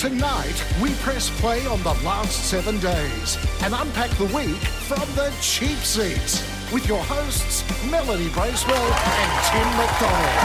[0.00, 4.56] Tonight, we press play on the last seven days and unpack the week
[4.88, 6.40] from the cheap seats
[6.72, 10.40] with your hosts, Melanie Bracewell and Tim McDonald.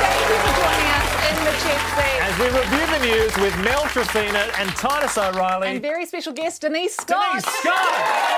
[0.00, 2.18] Thank you for joining us in the cheap seat.
[2.24, 5.68] As we review the news with Mel Tracina and Titus O'Reily.
[5.68, 7.32] And very special guest, Denise Scott.
[7.32, 8.36] Denise Scott!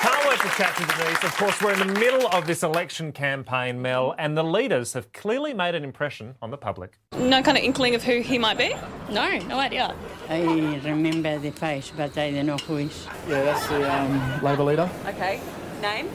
[0.00, 1.24] Can't wait to chat to Denise.
[1.24, 5.12] Of course, we're in the middle of this election campaign, Mel, and the leaders have
[5.12, 6.98] clearly made an impression on the public.
[7.18, 8.76] No kind of inkling of who he might be?
[9.10, 9.94] No, no idea.
[10.28, 13.06] I remember the face, but I don't know who is.
[13.28, 14.88] Yeah, that's the um, Labor leader.
[15.06, 15.40] Okay.
[15.82, 16.08] Name?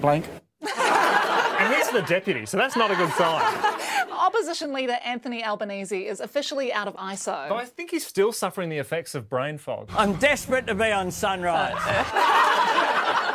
[0.00, 0.28] Blank.
[1.56, 3.42] And he's the deputy, so that's not a good sign.
[4.10, 7.48] Opposition leader Anthony Albanese is officially out of ISO.
[7.48, 9.88] But I think he's still suffering the effects of brain fog.
[9.96, 11.74] I'm desperate to be on Sunrise.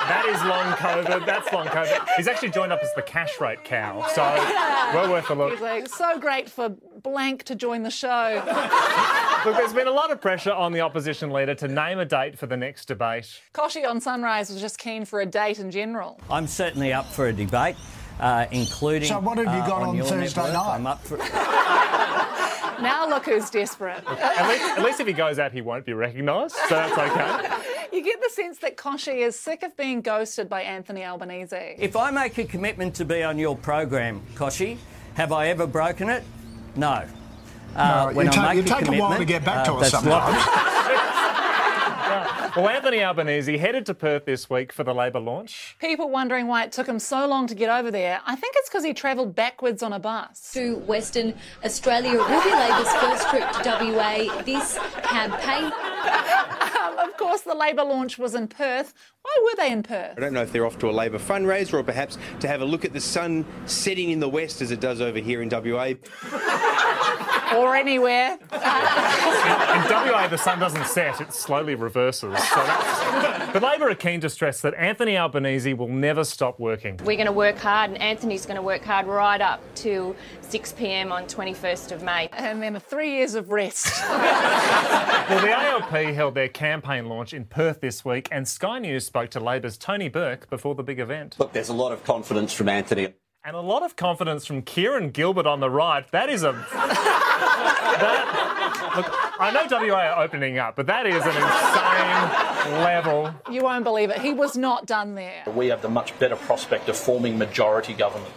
[0.10, 1.26] That is long COVID.
[1.26, 2.08] That's long COVID.
[2.18, 4.24] He's actually joined up as the cash rate cow, so
[4.94, 5.52] well worth a look.
[5.52, 6.70] He's like, so great for
[7.04, 8.42] blank to join the show.
[9.46, 12.38] Look, there's been a lot of pressure on the opposition leader to name a date
[12.38, 13.40] for the next debate.
[13.54, 16.20] Kochie on Sunrise was just keen for a date in general.
[16.30, 17.78] I'm certainly up for a debate,
[18.20, 19.08] uh, including.
[19.08, 20.54] So what have you uh, got on Thursday network.
[20.54, 20.76] night?
[20.76, 21.20] I'm up for.
[22.82, 24.04] Now look who's desperate.
[24.08, 27.69] At least, at least if he goes out, he won't be recognised, so that's okay.
[27.92, 31.76] You get the sense that Kochie is sick of being ghosted by Anthony Albanese.
[31.80, 34.78] If I make a commitment to be on your program, Kochie,
[35.16, 36.24] have I ever broken it?
[36.76, 37.06] No.
[37.76, 40.76] Uh, No, you take- you take a while to get back to us that's what-
[42.56, 45.76] Well, Anthony Albanese headed to Perth this week for the Labor launch.
[45.80, 48.20] People wondering why it took him so long to get over there.
[48.26, 50.52] I think it's because he travelled backwards on a bus.
[50.54, 52.14] to Western Australia.
[52.14, 53.62] It will be Labor's first trip to
[53.94, 55.72] WA this campaign.
[57.20, 58.94] Course, the Labor launch was in Perth.
[59.24, 60.14] Why were they in Perth?
[60.16, 62.66] I don't know if they're off to a Labor fundraiser or perhaps to have a
[62.66, 65.96] look at the sun setting in the west as it does over here in WA.
[67.56, 68.38] Or anywhere.
[68.52, 72.38] In WA, the sun doesn't set, it slowly reverses.
[72.50, 73.54] So that's...
[73.54, 76.98] But Labor are keen to stress that Anthony Albanese will never stop working.
[77.04, 80.74] We're going to work hard, and Anthony's going to work hard right up to 6
[80.74, 82.30] pm on 21st of May.
[82.34, 84.00] And then three years of rest.
[84.08, 89.32] Well, the ALP held their campaign launch in Perth this week, and Sky News spoke
[89.32, 91.36] to Labor's Tony Burke before the big event.
[91.40, 93.14] Look, there's a lot of confidence from Anthony.
[93.50, 96.08] And a lot of confidence from Kieran Gilbert on the right.
[96.12, 96.52] That is a.
[96.72, 96.94] that,
[98.96, 99.08] look,
[99.40, 103.34] I know WA are opening up, but that is an insane level.
[103.52, 104.20] You won't believe it.
[104.20, 105.46] He was not done there.
[105.56, 108.36] We have the much better prospect of forming majority government.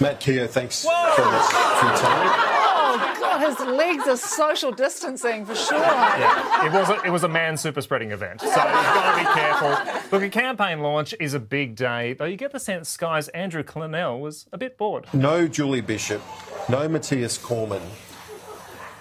[0.00, 2.51] Matt Keogh, thanks for this, for your time.
[2.94, 5.78] Oh, God, his legs are social distancing for sure.
[5.78, 9.40] It was a, it was a man super spreading event, so you've got to be
[9.40, 10.02] careful.
[10.12, 13.62] Look, a campaign launch is a big day, though you get the sense Sky's Andrew
[13.62, 15.06] Clennell was a bit bored.
[15.14, 16.20] No Julie Bishop,
[16.68, 17.82] no Mathias Cormann.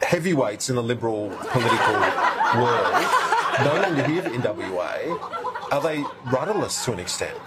[0.01, 1.94] Heavyweights in the Liberal political
[2.59, 3.06] world,
[3.63, 4.97] no longer here in WA.
[5.72, 7.38] Are they rudderless to an extent?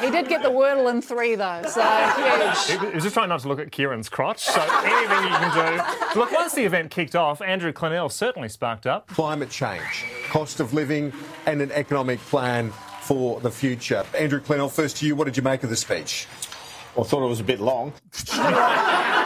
[0.00, 2.80] He did get the Wordle in three, though, so huge.
[2.80, 5.76] He was just trying not to look at Kieran's crotch, so anything you can
[6.14, 6.18] do.
[6.20, 9.08] Look, once the event kicked off, Andrew Clennell certainly sparked up.
[9.08, 11.12] Climate change, cost of living,
[11.46, 12.72] and an economic plan
[13.02, 14.04] for the future.
[14.16, 16.26] Andrew Clennell, first to you, what did you make of the speech?
[16.98, 17.92] I thought it was a bit long.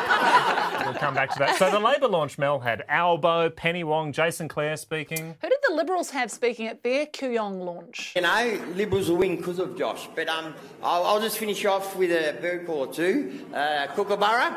[1.05, 1.57] We'll come back to that.
[1.59, 5.35] So the Labor launch, Mel, had Albo, Penny Wong, Jason Clare speaking.
[5.43, 8.15] Who did the Liberals have speaking at their Kooyong launch?
[8.17, 10.09] You know, Liberals will win because of Josh.
[10.15, 13.47] But um, I'll, I'll just finish off with a bird call or two.
[13.53, 14.57] Uh, Kookaburra.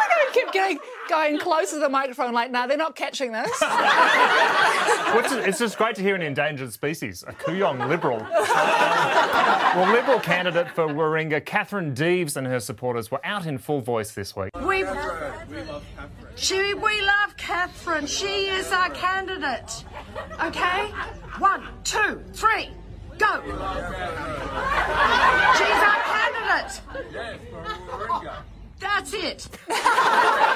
[0.00, 0.78] I kept getting
[1.28, 3.50] going closer to the microphone, like, no, they're not catching this.
[5.14, 8.20] Which is, it's just great to hear an endangered species, a Kooyong Liberal.
[8.20, 13.80] Uh, well, Liberal candidate for Warringah, Katherine Deves, and her supporters were out in full
[13.80, 14.50] voice this week.
[14.62, 15.44] We, love
[16.36, 18.06] she, we love Catherine.
[18.06, 19.84] She is our candidate.
[20.42, 20.86] Okay?
[21.38, 22.70] One, two, three,
[23.18, 23.42] go.
[25.56, 26.80] She's our candidate.
[28.80, 29.48] That's it.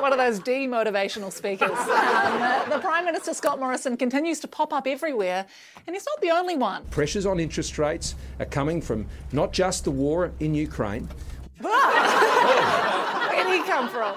[0.00, 1.70] One of those demotivational speakers.
[2.16, 5.46] Um, the Prime Minister, Scott Morrison, continues to pop up everywhere,
[5.86, 6.84] and he's not the only one.
[6.86, 11.08] Pressures on interest rates are coming from not just the war in Ukraine.
[11.60, 14.14] Where did he come from?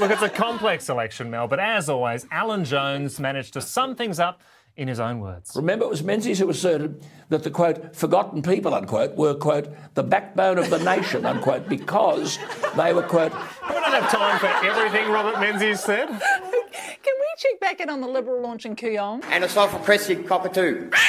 [0.00, 4.18] Look, it's a complex election, Mel, but as always, Alan Jones managed to sum things
[4.18, 4.40] up
[4.76, 5.52] in his own words.
[5.54, 10.02] Remember, it was Menzies who asserted that the quote, forgotten people, unquote, were, quote, the
[10.02, 12.38] backbone of the nation, unquote, because
[12.76, 16.08] they were, quote, We don't have time for everything Robert Menzies said.
[16.08, 19.24] Can we check back in on the Liberal launch in Kooyong.
[19.30, 20.90] And a self-oppressive cockatoo.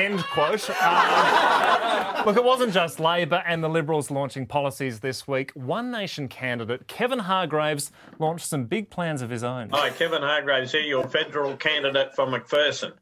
[0.00, 0.68] end quote.
[0.70, 5.52] Uh, look, it wasn't just Labor and the Liberals launching policies this week.
[5.54, 9.70] One Nation candidate, Kevin Hargraves, launched some big plans of his own.
[9.70, 12.92] Hi, Kevin Hargraves here, your federal candidate for McPherson.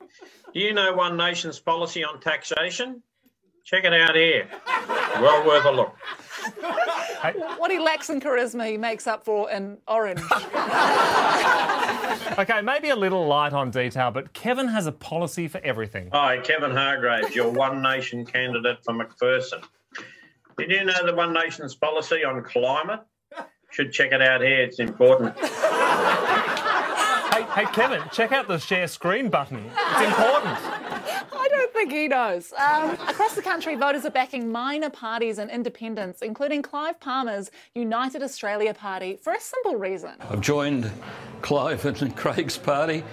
[0.52, 3.02] Do you know One Nation's policy on taxation?
[3.64, 4.48] Check it out here.
[5.20, 5.94] Well worth a look.
[7.58, 10.20] What he lacks in charisma, he makes up for in orange.
[12.38, 16.08] Okay, maybe a little light on detail, but Kevin has a policy for everything.
[16.12, 19.62] Hi, Kevin Hargraves, your One Nation candidate for McPherson.
[20.56, 23.00] Did you know the One Nation's policy on climate?
[23.70, 25.36] Should check it out here, it's important.
[25.38, 25.46] Hey,
[27.54, 29.70] hey, Kevin, check out the share screen button.
[29.76, 30.58] It's important.
[31.78, 32.52] I think he knows.
[32.54, 38.20] Um, across the country, voters are backing minor parties and independents, including Clive Palmer's United
[38.20, 40.10] Australia Party, for a simple reason.
[40.28, 40.90] I've joined
[41.40, 43.04] Clive and Craig's party,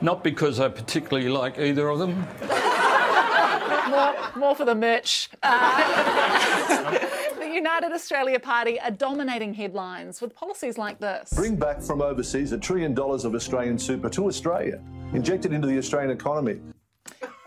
[0.00, 2.26] not because I particularly like either of them.
[3.90, 5.28] more, more for the merch.
[5.42, 6.98] Uh,
[7.38, 11.34] the United Australia Party are dominating headlines with policies like this.
[11.34, 14.80] Bring back from overseas a trillion dollars of Australian super to Australia,
[15.12, 16.58] inject it into the Australian economy.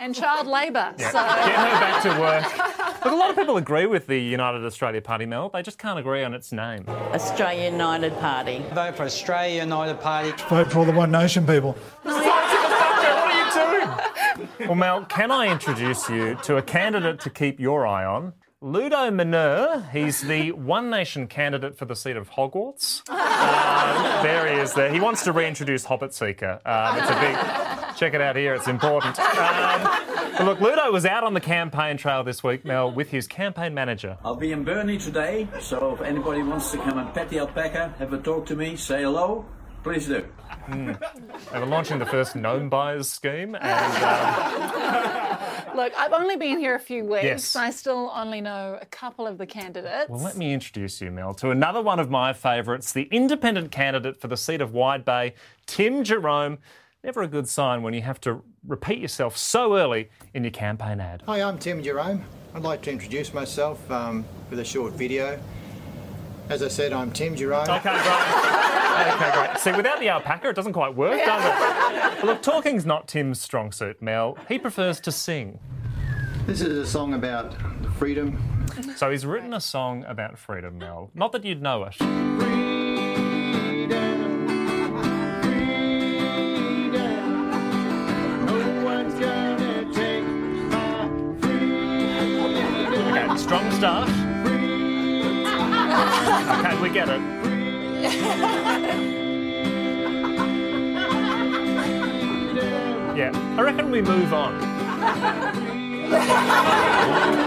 [0.02, 0.94] And child labour.
[0.98, 1.12] Yeah.
[1.12, 1.20] So.
[1.20, 3.04] Get her back to work.
[3.04, 5.50] Look, a lot of people agree with the United Australia Party, Mel.
[5.50, 6.86] They just can't agree on its name.
[6.88, 8.64] Australia United Party.
[8.74, 10.32] Vote for Australia United Party.
[10.48, 11.76] Vote for all the One Nation people.
[12.04, 13.78] What are
[14.38, 14.68] you doing?
[14.70, 18.34] Well, Mel, can I introduce you to a candidate to keep your eye on?
[18.62, 23.10] Ludo Manur, he's the One Nation candidate for the seat of Hogwarts.
[23.10, 24.92] Um, there he is there.
[24.92, 26.60] He wants to reintroduce Hobbit Seeker.
[26.66, 27.38] Um, it's a big,
[28.00, 29.20] check it out here, it's important.
[29.40, 29.84] Um,
[30.38, 33.74] but look, Ludo was out on the campaign trail this week, Mel, with his campaign
[33.74, 34.18] manager.
[34.24, 37.94] I'll be in Burnie today, so if anybody wants to come and pet the alpaca,
[38.00, 39.46] have a talk to me, say hello,
[39.84, 40.26] please do.
[40.68, 41.00] Mm.
[41.52, 45.40] They were launching the first gnome buyers scheme, and um,
[45.76, 47.24] Look, I've only been here a few weeks.
[47.24, 47.56] Yes.
[47.56, 50.10] I still only know a couple of the candidates.
[50.10, 54.20] Well, let me introduce you, Mel, to another one of my favourites, the independent candidate
[54.20, 55.34] for the seat of Wide Bay,
[55.66, 56.60] Tim Jerome.
[57.04, 61.00] Never a good sign when you have to repeat yourself so early in your campaign
[61.00, 61.24] ad.
[61.28, 62.26] Hi, I'm Tim Jerome.
[62.54, 65.40] I'd like to introduce myself um, with a short video.
[66.50, 67.70] As I said, I'm Tim Jerome.
[67.70, 69.14] Okay, great.
[69.14, 69.58] okay, great.
[69.60, 72.18] See, without the alpaca, it doesn't quite work, does it?
[72.20, 74.38] But look, talking's not Tim's strong suit, Mel.
[74.50, 75.58] He prefers to sing.
[76.48, 77.56] This is a song about
[77.98, 78.38] freedom.
[78.98, 81.12] So he's written a song about freedom, Mel.
[81.14, 81.96] Not that you'd know it.
[82.02, 82.89] Okay,
[93.50, 94.08] strong start.
[96.60, 97.20] Okay, we get it.
[103.18, 104.62] Yeah, I reckon we move on.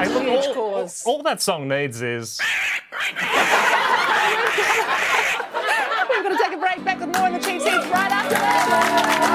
[0.00, 2.40] Hey, look, all, all that song needs is.
[6.08, 6.84] We're going to take a break.
[6.84, 9.31] Back with more in the cheap seats right after this.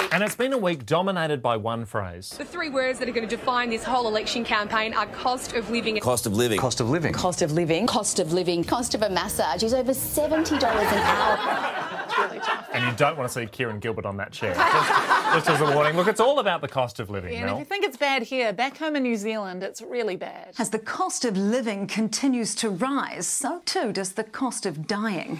[0.00, 0.14] Week.
[0.14, 2.30] And it's been a week dominated by one phrase.
[2.30, 5.70] The three words that are going to define this whole election campaign are cost of
[5.70, 5.98] living.
[6.00, 6.58] Cost of living.
[6.58, 7.12] Cost of living.
[7.12, 7.86] Cost of living.
[7.86, 8.64] Cost of living.
[8.64, 12.04] Cost of a massage is over $70 an hour.
[12.04, 12.68] It's really tough.
[12.72, 14.54] And you don't want to see Kieran Gilbert on that chair.
[14.54, 15.96] Just, just as a warning.
[15.96, 18.52] Look, it's all about the cost of living, And if you think it's bad here,
[18.52, 20.54] back home in New Zealand, it's really bad.
[20.58, 25.38] As the cost of living continues to rise, so too does the cost of dying.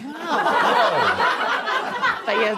[2.25, 2.57] But you,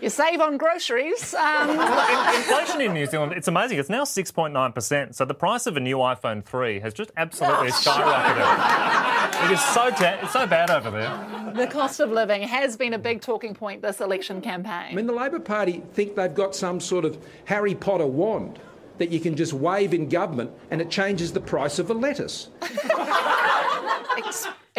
[0.00, 1.34] you save on groceries.
[1.34, 1.70] Um,
[2.36, 3.78] Inflation in New Zealand, it's amazing.
[3.78, 5.14] It's now 6.9%.
[5.14, 9.44] So the price of a new iPhone 3 has just absolutely skyrocketed.
[9.46, 11.52] it is so, ta- it's so bad over there.
[11.54, 14.92] the cost of living has been a big talking point this election campaign.
[14.92, 18.58] I mean, the Labor Party think they've got some sort of Harry Potter wand
[18.98, 22.48] that you can just wave in government and it changes the price of a lettuce.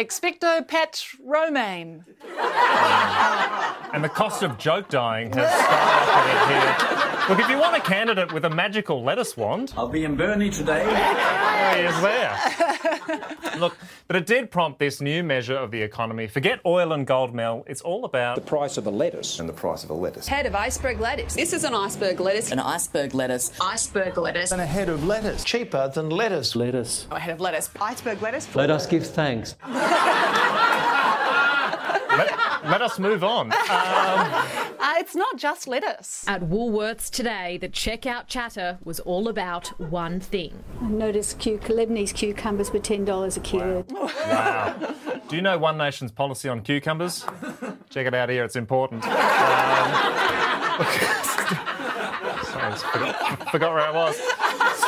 [0.00, 2.06] Ex- expecto pat romaine.
[3.92, 7.19] And the cost of joke dying has skyrocketed here.
[7.30, 10.50] Look, if you want a candidate with a magical lettuce wand, I'll be in Burnie
[10.50, 10.84] today.
[10.84, 13.56] there he is there.
[13.60, 13.76] Look,
[14.08, 16.26] but it did prompt this new measure of the economy.
[16.26, 17.62] Forget oil and gold, Mel.
[17.68, 19.38] It's all about the price of a lettuce.
[19.38, 20.26] And the price of a lettuce.
[20.26, 21.36] Head of iceberg lettuce.
[21.36, 22.50] This is an iceberg lettuce.
[22.50, 23.52] An iceberg lettuce.
[23.60, 24.50] Iceberg lettuce.
[24.50, 25.44] And a head of lettuce.
[25.44, 26.56] Cheaper than lettuce.
[26.56, 27.06] Lettuce.
[27.12, 27.70] A head of lettuce.
[27.80, 28.52] Iceberg lettuce.
[28.56, 29.54] Let us give thanks.
[32.70, 33.52] let, let us move on.
[33.52, 36.24] Um, Uh, it's not just lettuce.
[36.26, 40.64] At Woolworths today, the checkout chatter was all about one thing.
[40.80, 43.84] I noticed cu- Lebanese cucumbers were $10 a kilo.
[43.90, 44.94] wow.
[45.28, 47.26] Do you know One Nation's policy on cucumbers?
[47.90, 49.04] Check it out here, it's important.
[49.04, 49.10] Um,
[52.44, 54.18] sorry, forgot, forgot where I was.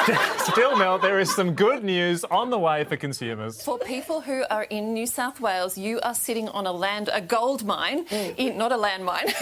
[0.38, 3.62] Still, Mel, there is some good news on the way for consumers.
[3.62, 7.20] For people who are in New South Wales, you are sitting on a land, a
[7.20, 8.34] gold mine, mm.
[8.36, 9.26] in, not a landmine.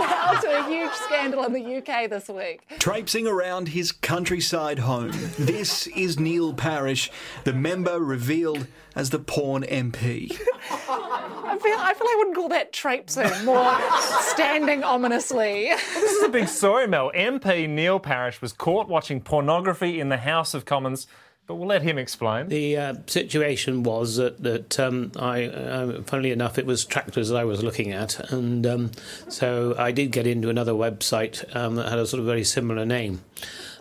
[0.00, 2.62] now to a huge scandal in the UK this week.
[2.80, 7.12] Traipsing around his countryside home, this is Neil Parish,
[7.44, 8.66] the member revealed
[8.96, 10.36] as the porn MP.
[11.54, 13.78] I feel, I feel I wouldn't call that traipsing, more
[14.22, 15.68] standing ominously.
[15.68, 17.12] This is a big story, Mel.
[17.14, 21.06] MP Neil Parish was caught watching pornography in the House of Commons,
[21.46, 22.48] but we'll let him explain.
[22.48, 27.36] The uh, situation was that, that um, I, uh, funnily enough, it was tractors that
[27.36, 28.90] I was looking at, and um,
[29.28, 32.84] so I did get into another website um, that had a sort of very similar
[32.84, 33.22] name,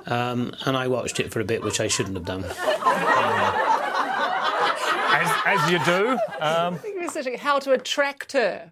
[0.06, 2.46] um, and I watched it for a bit, which I shouldn't have done.
[5.46, 6.10] As, as you do.
[6.40, 8.72] Um, I think it was how to attract her.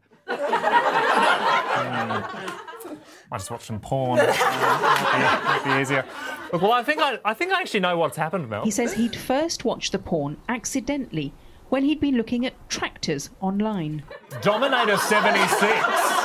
[3.31, 4.17] I just watched some porn.
[4.17, 6.05] Might, be, be easier.
[6.51, 8.63] Look, well, I think I, I think I actually know what's happened, Mel.
[8.63, 11.33] He says he'd first watched the porn accidentally
[11.69, 14.03] when he'd been looking at tractors online.
[14.41, 16.20] Dominator 76.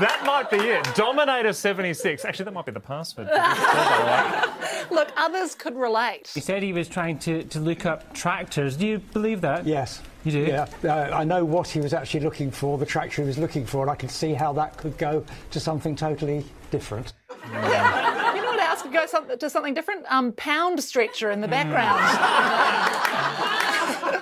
[0.00, 0.82] That might be it.
[0.94, 2.24] Dominator 76.
[2.24, 3.28] Actually, that might be the password.
[4.90, 6.30] Look, others could relate.
[6.32, 8.76] He said he was trying to, to look up tractors.
[8.76, 9.66] Do you believe that?
[9.66, 10.00] Yes.
[10.24, 10.40] You do?
[10.40, 10.66] Yeah.
[10.82, 13.82] Uh, I know what he was actually looking for, the tractor he was looking for,
[13.82, 17.12] and I could see how that could go to something totally different.
[17.46, 20.06] You know what else could go some, to something different?
[20.08, 22.00] Um, pound stretcher in the background.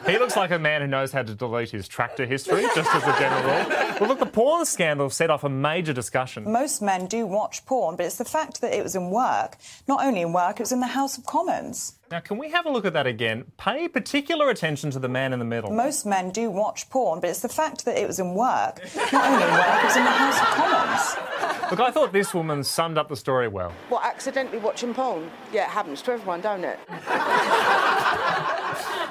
[0.09, 3.03] He looks like a man who knows how to delete his tractor history, just as
[3.03, 3.97] a general rule.
[4.01, 6.51] Well, look, the porn scandal set off a major discussion.
[6.51, 9.59] Most men do watch porn, but it's the fact that it was in work.
[9.87, 11.95] Not only in work, it was in the House of Commons.
[12.11, 13.45] Now, can we have a look at that again?
[13.59, 15.71] Pay particular attention to the man in the middle.
[15.71, 18.81] Most men do watch porn, but it's the fact that it was in work.
[19.13, 21.71] Not only in work, it was in the House of Commons.
[21.71, 23.75] Look, I thought this woman summed up the story well.
[23.91, 25.31] What, accidentally watching porn?
[25.53, 26.79] Yeah, it happens to everyone, don't it?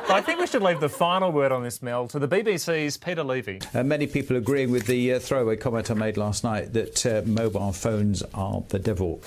[0.07, 2.95] But I think we should leave the final word on this, Mel, to the BBC's
[2.95, 3.59] Peter Levy.
[3.73, 7.23] Uh, many people agreeing with the uh, throwaway comment I made last night that uh,
[7.25, 9.21] mobile phones are the devil.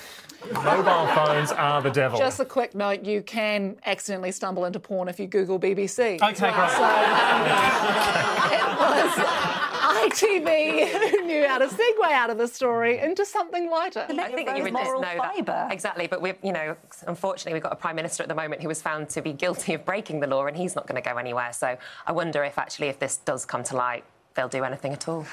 [0.51, 2.17] Mobile phones are the devil.
[2.17, 6.19] Just a quick note: you can accidentally stumble into porn if you Google BBC.
[6.19, 6.71] Okay, great.
[6.71, 6.83] So
[8.55, 9.70] it was
[10.09, 14.05] ITV who knew how to segue out of the story into something lighter.
[14.07, 15.71] I think that you would just know that.
[15.71, 16.75] Exactly, but we've, you know,
[17.07, 19.73] unfortunately, we've got a prime minister at the moment who was found to be guilty
[19.73, 21.53] of breaking the law, and he's not going to go anywhere.
[21.53, 24.03] So I wonder if actually, if this does come to light,
[24.35, 25.25] they'll do anything at all.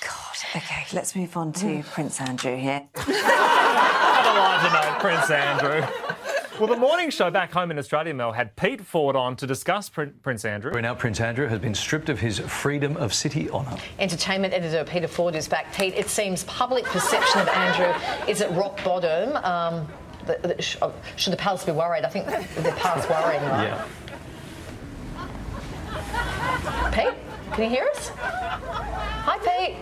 [0.00, 0.36] God.
[0.56, 1.80] Okay, let's move on to hmm.
[1.80, 2.86] Prince Andrew here.
[2.94, 3.08] Have
[4.26, 6.16] a lighter note, Prince Andrew.
[6.58, 9.88] Well, the morning show back home in Australia, Mel, had Pete Ford on to discuss
[9.88, 10.72] Prin- Prince Andrew.
[10.80, 13.76] Now, Prince Andrew has been stripped of his freedom of city honour.
[14.00, 15.72] Entertainment editor Peter Ford is back.
[15.72, 17.94] Pete, it seems public perception of Andrew
[18.28, 19.36] is at rock bottom.
[19.44, 19.86] Um,
[20.26, 22.04] the, the, sh- oh, should the palace be worried?
[22.04, 23.62] I think the palace past worrying, right?
[23.62, 23.86] Yeah.
[26.90, 27.14] Pete,
[27.52, 28.08] can you hear us?
[28.16, 29.76] Hi, Pete.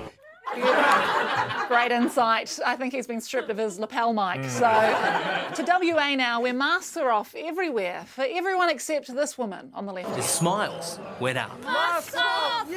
[1.68, 2.58] Great insight.
[2.64, 4.40] I think he's been stripped of his lapel mic.
[4.42, 4.48] Mm.
[4.48, 9.86] So, to WA now, where masks are off everywhere for everyone except this woman on
[9.86, 10.14] the left.
[10.14, 11.60] His smiles went up.
[11.62, 12.68] Masks off!
[12.68, 12.76] They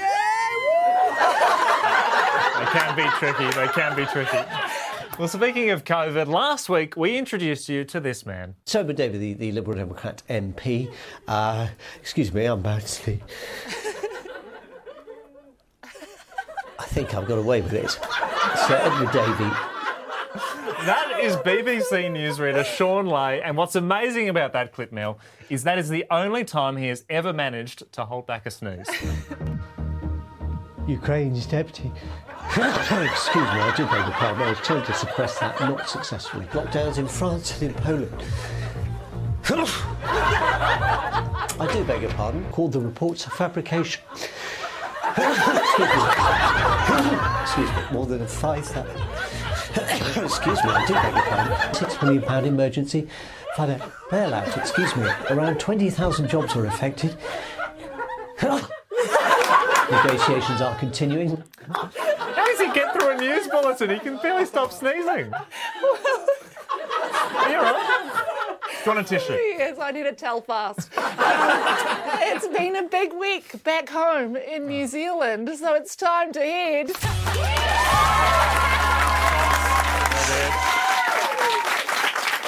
[2.65, 3.49] can be tricky.
[3.55, 4.39] They can be tricky.
[5.19, 8.55] Well, speaking of COVID, last week we introduced you to this man.
[8.65, 10.89] Sober David, the, the Liberal Democrat MP.
[11.27, 11.67] Uh,
[11.99, 13.21] excuse me, I'm Barnsley.
[13.67, 13.88] I
[16.89, 17.89] think I've got away with it.
[17.91, 19.49] Sir Edward Davey.
[20.85, 25.19] That is BBC newsreader Shaun Ley, and what's amazing about that clip, Mel,
[25.49, 28.89] is that is the only time he has ever managed to hold back a sneeze.
[30.87, 31.91] Ukraine's deputy.
[32.49, 34.41] Excuse me, I do beg your pardon.
[34.41, 36.45] I was trying to suppress that, not successfully.
[36.47, 38.23] Lockdowns in France and in Poland.
[41.61, 42.43] I do beg your pardon.
[42.51, 44.01] Called the reports a fabrication.
[45.17, 45.95] Excuse me.
[47.41, 47.81] Excuse me.
[47.91, 48.85] More than 5,000.
[50.23, 51.73] excuse me, I do beg your pardon.
[51.73, 53.07] Six million pound emergency
[53.55, 54.57] flood bailout.
[54.57, 55.03] Excuse me.
[55.29, 57.17] Around 20,000 jobs were affected.
[59.91, 61.43] Negotiations are continuing.
[61.73, 61.89] How
[62.45, 63.89] does he get through a news bulletin?
[63.89, 65.33] He can barely stop sneezing.
[65.33, 65.45] Are
[67.49, 67.98] you all right?
[68.97, 69.33] A tissue?
[69.33, 70.89] Yes, I need a tell fast.
[71.19, 76.39] Um, it's been a big week back home in New Zealand, so it's time to
[76.39, 76.91] head.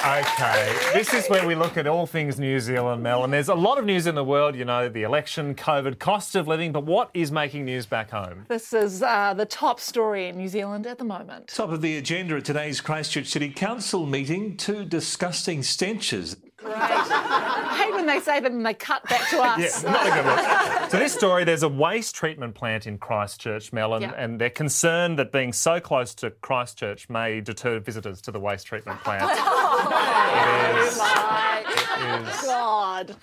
[0.03, 3.53] Okay, this is where we look at all things New Zealand, Mel, and there's a
[3.53, 6.85] lot of news in the world, you know, the election, COVID, cost of living, but
[6.85, 8.45] what is making news back home?
[8.47, 11.49] This is uh, the top story in New Zealand at the moment.
[11.49, 16.35] Top of the agenda at today's Christchurch City Council meeting two disgusting stenches.
[16.75, 19.83] I hate when they say that and they cut back to us.
[19.83, 20.91] Yeah, not a good look.
[20.91, 24.13] so this story, there's a waste treatment plant in Christchurch, Mel, and, Yeah.
[24.17, 28.67] and they're concerned that being so close to Christchurch may deter visitors to the waste
[28.67, 29.23] treatment plant.
[29.73, 30.97] Oh, It is.
[30.97, 32.41] my It is.
[32.43, 33.15] God.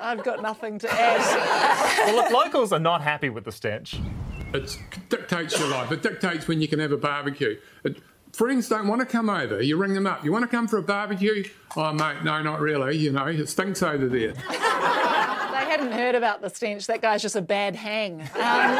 [0.00, 2.06] I've got nothing to add.
[2.06, 3.96] well, look, locals are not happy with the stench.
[4.54, 4.76] It
[5.08, 5.90] dictates your life.
[5.92, 7.58] It dictates when you can have a barbecue.
[7.84, 7.98] It,
[8.36, 9.62] friends don't want to come over.
[9.62, 10.22] You ring them up.
[10.22, 11.44] You want to come for a barbecue?
[11.74, 12.94] Oh, mate, no, not really.
[12.96, 14.32] You know, it stinks over there.
[14.50, 16.86] they hadn't heard about the stench.
[16.86, 18.20] That guy's just a bad hang.
[18.20, 18.76] Um,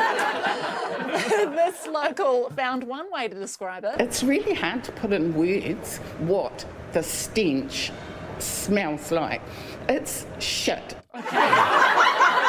[1.54, 3.98] this local found one way to describe it.
[3.98, 7.92] It's really hard to put in words what the stench
[8.38, 9.40] smells like.
[9.88, 10.96] It's shit.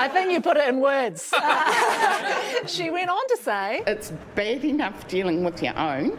[0.00, 1.30] I think you put it in words.
[1.36, 6.18] Uh, she went on to say It's bad enough dealing with your own,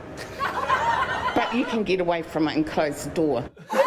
[1.34, 3.44] but you can get away from it and close the door.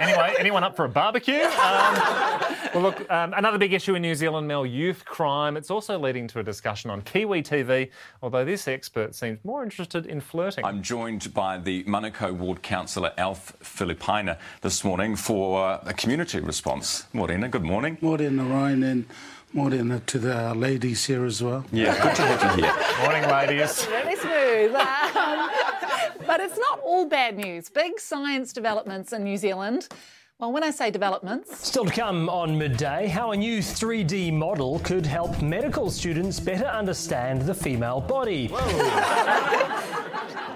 [0.00, 1.42] Anyway, anyone up for a barbecue?
[1.42, 1.96] Um,
[2.74, 5.56] well, look, um, another big issue in New Zealand, Mel, youth crime.
[5.56, 7.90] It's also leading to a discussion on Kiwi TV,
[8.22, 10.64] although this expert seems more interested in flirting.
[10.64, 16.40] I'm joined by the Manukau Ward Councillor Alf Filipaina this morning for uh, a community
[16.40, 17.06] response.
[17.12, 17.98] Morena, good morning.
[18.00, 19.06] Morena, Ryan, and
[19.52, 21.64] Morena to the ladies here as well.
[21.72, 22.74] Yeah, good to have you here.
[23.02, 23.86] Morning, ladies.
[23.86, 24.74] really smooth.
[24.74, 25.50] Um,
[26.26, 27.70] but it's not all bad news.
[27.70, 29.88] Big science developments in New Zealand.
[30.40, 34.78] Well, when I say developments, Still to come on midday, how a new 3D model
[34.84, 38.46] could help medical students better understand the female body.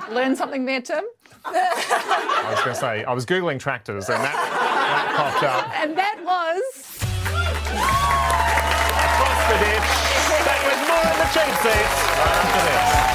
[0.08, 1.02] learn something there, Tim.
[1.44, 5.66] I was going to say, I was Googling tractors and that, that popped up.
[5.82, 6.62] And that was.
[9.18, 9.90] Across the ditch.
[10.46, 13.11] Back with more in the cheap seats after this.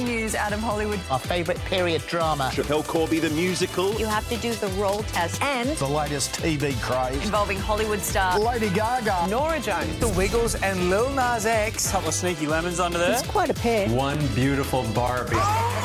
[0.00, 0.98] Breaking news out of Hollywood.
[1.10, 2.50] Our favourite period drama.
[2.54, 3.92] Schapelle Corby, the musical.
[3.94, 7.22] You have to do the roll test and The latest TV craze.
[7.22, 9.26] involving Hollywood star Lady Gaga.
[9.28, 9.98] Norah Jones.
[9.98, 11.90] The Wiggles and Lil Nas X.
[11.92, 13.12] Couple of sneaky lemons under there.
[13.12, 13.88] It's quite a pair.
[13.90, 15.36] One beautiful Barbie.
[15.36, 15.76] Oh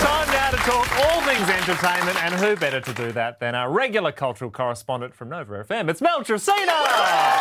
[0.00, 3.70] Time now to talk all things entertainment, and who better to do that than our
[3.70, 5.88] regular cultural correspondent from Nova FM?
[5.88, 7.37] It's Mel Tracina!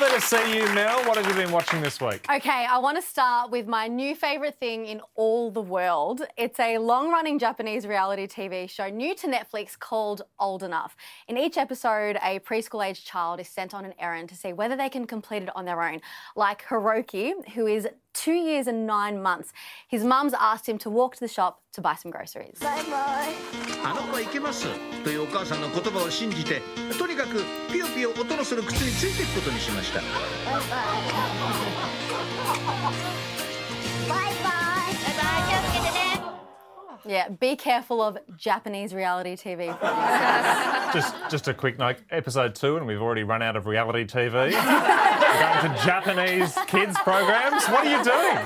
[0.00, 1.02] Lovely to see you, Mel.
[1.08, 2.24] What have you been watching this week?
[2.32, 6.22] Okay, I want to start with my new favourite thing in all the world.
[6.36, 10.94] It's a long running Japanese reality TV show new to Netflix called Old Enough.
[11.26, 14.76] In each episode, a preschool aged child is sent on an errand to see whether
[14.76, 16.00] they can complete it on their own.
[16.36, 19.51] Like Hiroki, who is two years and nine months.
[19.87, 22.59] His mum's asked him to walk to the shop to buy some groceries.
[23.85, 24.65] あの子はいけます
[25.03, 26.61] というお母さんの言葉を信じて
[26.97, 30.01] とにかくピヨピヨ音のする靴についていくことにしました
[37.05, 39.67] Yeah, be careful of Japanese reality TV.
[40.93, 41.97] Just, just a quick note.
[42.11, 44.33] Episode two, and we've already run out of reality TV.
[44.33, 47.65] We're going to Japanese kids programs.
[47.65, 48.37] What are you doing?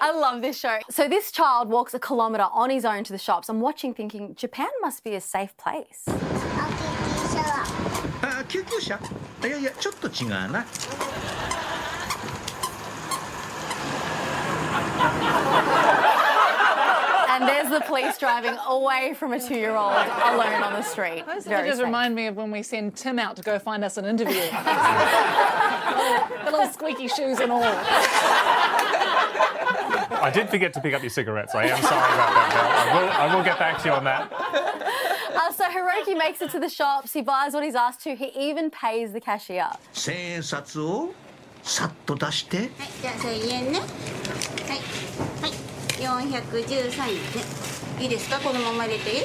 [0.00, 0.78] I love this show.
[0.90, 3.48] So this child walks a kilometre on his own to the shops.
[3.48, 6.04] I'm watching thinking, Japan must be a safe place.
[8.22, 8.98] あ救急車
[9.44, 10.64] いやいやちょっと違うな
[17.38, 21.24] And there's the police driving away from a two-year-old alone on the street.
[21.26, 21.84] Those Very images safe.
[21.86, 24.34] remind me of when we send Tim out to go find us an interview.
[26.44, 27.62] the little squeaky shoes and all.
[30.22, 31.54] I did forget to pick up your cigarettes.
[31.54, 32.98] I am sorry about that, Mel.
[32.98, 34.30] I will, I will get back to you on that.
[34.32, 37.12] Uh, so Hiroki makes it to the shops.
[37.12, 38.14] He buys what he's asked to.
[38.14, 39.68] He even pays the cashier.
[39.92, 41.12] 千円札を
[41.62, 42.68] さっと出して
[43.00, 43.88] じゃあ1000円ねはい
[45.40, 45.67] はい
[45.98, 47.20] 413円ね
[48.00, 49.24] いいですかこのまま入れていい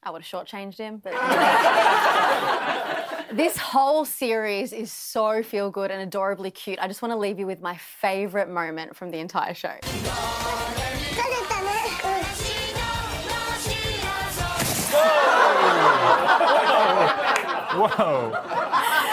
[0.00, 1.12] I would have shortchanged him, but
[3.36, 6.78] this whole series is so feel good and adorably cute.
[6.80, 9.74] I just want to leave you with my favourite moment from the entire show.
[17.78, 18.32] Whoa.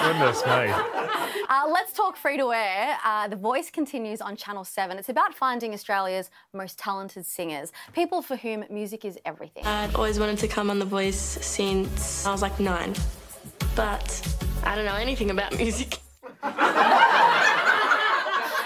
[0.04, 1.09] Goodness me.
[1.53, 2.97] Uh, let's talk free to air.
[3.05, 4.97] Uh, the Voice continues on Channel 7.
[4.99, 9.67] It's about finding Australia's most talented singers, people for whom music is everything.
[9.67, 12.95] I'd always wanted to come on The Voice since I was like nine,
[13.75, 15.99] but I don't know anything about music.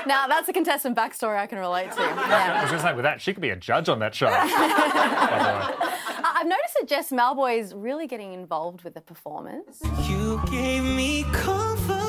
[0.06, 2.00] Now, that's a contestant backstory I can relate to.
[2.02, 2.60] I Yeah.
[2.60, 4.26] was going to say, with that, she could be a judge on that show.
[4.30, 5.88] by the way.
[6.22, 9.80] I've noticed that Jess Mauboy is really getting involved with the performance.
[10.06, 12.03] You gave me comfort.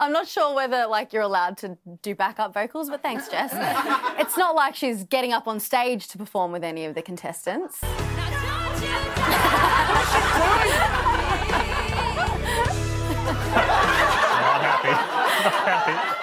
[0.00, 3.52] I'm not sure whether like you're allowed to do backup vocals, but thanks, Jess.
[4.18, 7.78] it's not like she's getting up on stage to perform with any of the contestants.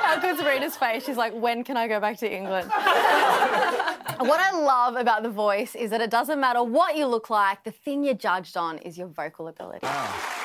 [0.01, 1.05] How good's Rita's face?
[1.05, 2.69] She's like, when can I go back to England?
[2.69, 7.63] what I love about The Voice is that it doesn't matter what you look like,
[7.63, 9.79] the thing you're judged on is your vocal ability.
[9.83, 10.38] Oh,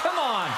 [0.00, 0.50] come on.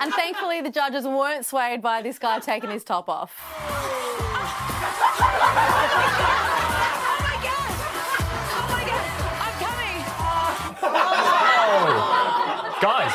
[0.00, 3.34] And thankfully, the judges weren't swayed by this guy taking his top off.
[10.80, 12.78] Oh.
[12.80, 13.12] Guys.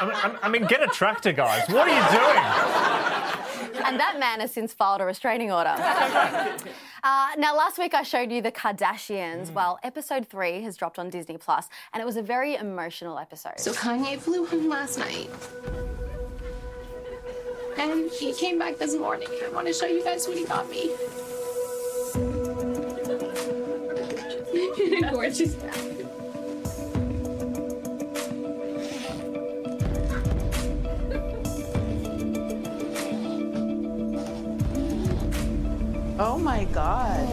[0.00, 1.68] I mean, I mean, get a tractor, guys.
[1.68, 3.84] What are you doing?
[3.86, 5.76] And that man has since filed a restraining order.
[7.04, 9.52] Uh, now, last week I showed you the Kardashians.
[9.52, 13.58] Well, episode three has dropped on Disney Plus, and it was a very emotional episode.
[13.58, 15.28] So Kanye flew home last night.
[17.76, 19.26] And he came back this morning.
[19.44, 20.92] I want to show you guys what he got me.
[25.10, 25.56] Gorgeous.
[36.24, 37.28] Oh my god.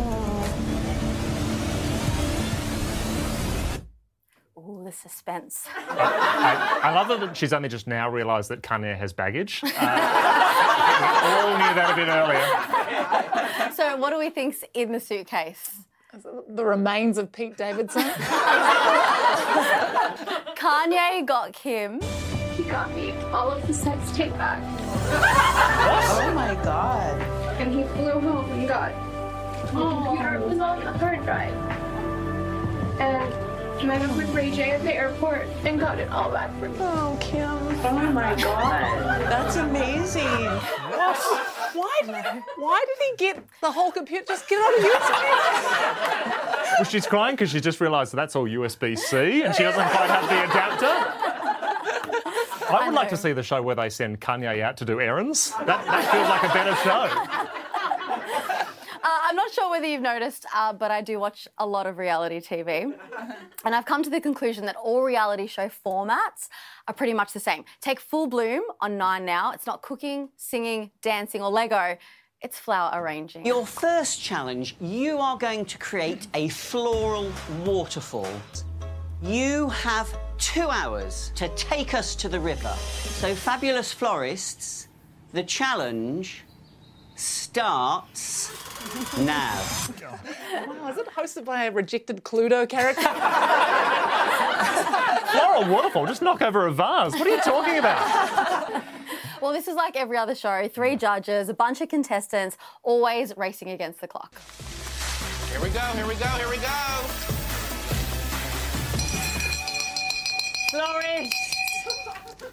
[4.58, 5.68] Ooh, the suspense.
[5.78, 9.62] I, I love that she's only just now realised that Kanye has baggage.
[9.64, 9.78] Uh, we
[11.38, 13.74] all knew that a bit earlier.
[13.76, 15.70] so, what do we think's in the suitcase?
[16.48, 18.02] The remains of Pete Davidson.
[20.58, 22.02] Kanye got Kim.
[22.58, 24.64] He got me all of the sex tape back.
[25.12, 27.39] Oh my god.
[31.30, 31.54] Drive.
[33.00, 36.70] And I went with Ray J at the airport and got it all back for
[36.70, 36.76] me.
[36.80, 37.48] Oh, Kim.
[37.86, 39.22] Oh my god.
[39.30, 40.24] That's amazing.
[41.74, 42.16] Why did,
[42.58, 44.26] why did he get the whole computer?
[44.28, 46.80] Just get it on YouTube.
[46.80, 49.88] Well, she's crying because she just realised that that's all USB C and she doesn't
[49.88, 51.40] quite have the adapter.
[52.72, 55.52] I would like to see the show where they send Kanye out to do errands.
[55.66, 57.49] That, that feels like a better show.
[59.50, 62.40] I'm not sure whether you've noticed, uh, but I do watch a lot of reality
[62.40, 62.94] TV.
[63.66, 66.48] And I've come to the conclusion that all reality show formats
[66.88, 67.66] are pretty much the same.
[67.82, 69.52] Take Full Bloom on Nine Now.
[69.52, 71.98] It's not cooking, singing, dancing, or Lego.
[72.42, 73.46] It's flower arranging.
[73.46, 77.32] Your first challenge, you are going to create a floral
[77.66, 78.32] waterfall.
[79.22, 80.08] You have
[80.38, 82.74] two hours to take us to the river.
[83.20, 84.88] So, fabulous florists,
[85.34, 86.44] the challenge
[87.20, 88.50] starts
[89.18, 89.62] now.
[90.68, 93.02] Wow, is it hosted by a rejected Cluedo character?
[95.32, 97.14] Floral waterfall, just knock over a vase.
[97.14, 98.84] What are you talking about?
[99.42, 103.70] Well, this is like every other show three judges, a bunch of contestants, always racing
[103.70, 104.34] against the clock.
[105.50, 106.68] Here we go, here we go, here we go.
[110.72, 111.49] Florist,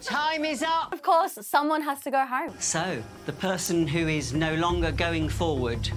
[0.01, 0.93] time is up.
[0.93, 2.53] Of course, someone has to go home.
[2.59, 5.89] So, the person who is no longer going forward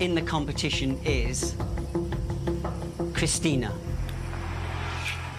[0.00, 1.54] in the competition is
[3.14, 3.72] Christina.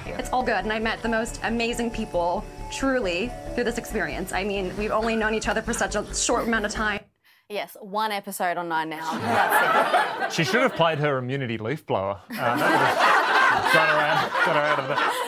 [0.05, 4.33] It's all good, and I met the most amazing people, truly, through this experience.
[4.33, 7.01] I mean, we've only known each other for such a short amount of time.
[7.49, 9.17] Yes, one episode on Nine Now.
[9.19, 10.35] That's it.
[10.35, 12.19] She should have played her immunity leaf blower.
[12.29, 15.26] Uh, that would got her out, got her out of that.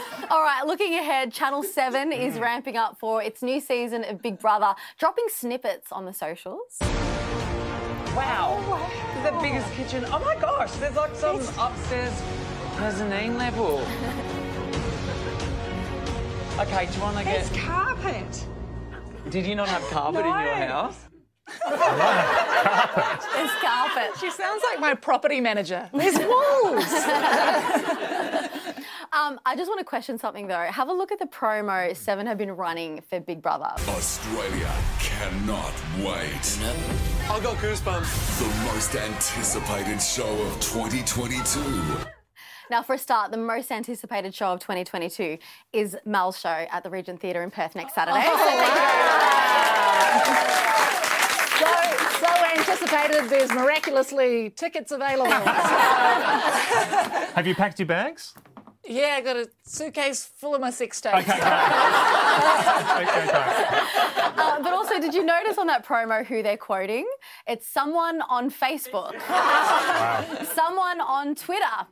[0.59, 2.41] All right, looking ahead, Channel 7 is mm.
[2.41, 6.77] ramping up for its new season of Big Brother, dropping snippets on the socials.
[8.13, 8.59] Wow.
[9.15, 10.03] This is the biggest kitchen.
[10.11, 12.11] Oh my gosh, there's like some upstairs
[12.77, 13.77] mezzanine level.
[16.59, 17.45] Okay, do you want to get.
[17.45, 18.45] There's carpet.
[19.29, 20.67] Did you not have carpet in your No.
[20.67, 21.07] house?
[23.33, 24.11] There's carpet.
[24.19, 25.89] She sounds like my property manager.
[25.93, 26.83] There's walls.
[29.11, 30.65] Um, I just want to question something though.
[30.65, 33.71] Have a look at the promo Seven have been running for Big Brother.
[33.87, 36.59] Australia cannot wait.
[37.29, 38.39] I got goosebumps.
[38.39, 42.07] The most anticipated show of 2022.
[42.69, 45.39] Now, for a start, the most anticipated show of 2022
[45.73, 48.21] is Mel's show at the Regent Theatre in Perth next Saturday.
[51.57, 51.65] so,
[52.19, 53.27] so anticipated.
[53.27, 55.31] There's miraculously tickets available.
[57.33, 58.35] Have you packed your bags?
[58.87, 61.17] Yeah, I got a suitcase full of my sex tapes.
[61.17, 61.43] Okay, great.
[63.07, 63.85] okay.
[64.39, 67.05] Uh, but also, did you notice on that promo who they're quoting?
[67.45, 69.19] It's someone on Facebook,
[70.55, 71.87] someone on Twitter.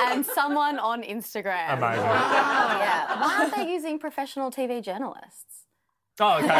[0.00, 1.78] and someone on Instagram.
[1.78, 2.04] Amazing.
[2.04, 3.20] Yeah.
[3.20, 5.66] Why aren't they using professional TV journalists?
[6.20, 6.56] Oh, okay, great.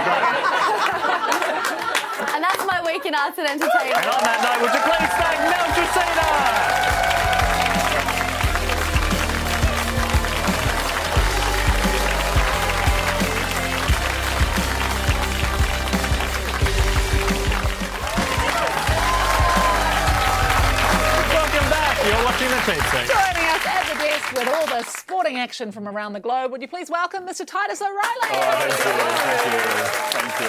[2.34, 3.96] And that's my week in arts and entertainment.
[3.98, 6.21] And on that note, would you please thank Mel Tracina?
[22.66, 23.08] You're watching the Cheap Seat.
[23.08, 26.62] Joining us at the desk with all the sporting action from around the globe, would
[26.62, 27.46] you please welcome Mr.
[27.46, 28.28] Titus O'Reily?
[30.12, 30.48] Thank you.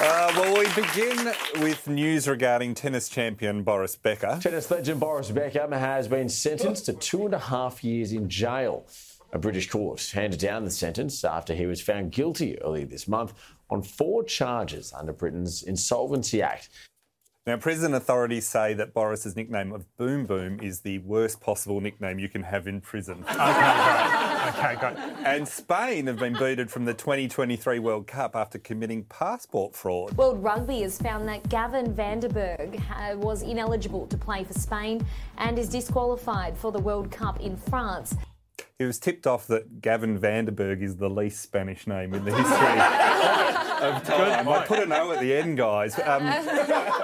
[0.00, 1.32] Uh, well, we begin
[1.62, 4.38] with news regarding tennis champion Boris Becker.
[4.40, 8.86] Tennis legend Boris Becker has been sentenced to two and a half years in jail.
[9.32, 13.34] A British court handed down the sentence after he was found guilty earlier this month
[13.70, 16.70] on four charges under Britain's Insolvency Act.
[17.48, 22.18] Now, prison authorities say that Boris's nickname of Boom Boom is the worst possible nickname
[22.18, 23.24] you can have in prison.
[24.48, 24.92] Okay, great.
[24.92, 25.26] Okay, great.
[25.26, 30.14] And Spain have been booted from the 2023 World Cup after committing passport fraud.
[30.18, 34.52] World Rugby has found that Gavin van den Berg uh, was ineligible to play for
[34.52, 35.04] Spain
[35.38, 38.14] and is disqualified for the World Cup in France.
[38.78, 42.24] It was tipped off that Gavin van den Berg is the least Spanish name in
[42.24, 44.48] the history of time.
[44.48, 45.98] I put an O at the end, guys.
[45.98, 46.22] Um,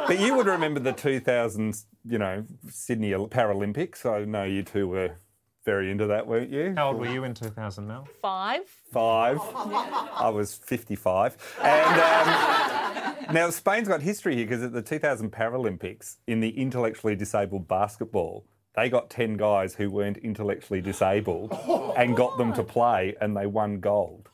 [0.06, 3.96] but you would remember the 2000, you know, Sydney Paralympics.
[3.96, 5.16] So know you two were
[5.64, 6.74] very into that, weren't you?
[6.76, 8.06] How old were you in 2000, Mel?
[8.22, 8.68] Five.
[8.92, 9.38] Five.
[9.42, 11.56] I was 55.
[11.60, 17.16] And um, now Spain's got history here because at the 2000 Paralympics, in the intellectually
[17.16, 21.52] disabled basketball, they got 10 guys who weren't intellectually disabled
[21.96, 24.28] and got them to play, and they won gold.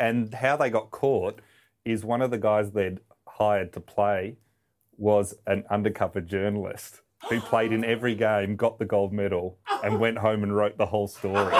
[0.00, 1.40] And how they got caught
[1.84, 4.36] is one of the guys they'd hired to play
[4.96, 10.18] was an undercover journalist who played in every game, got the gold medal, and went
[10.18, 11.52] home and wrote the whole story.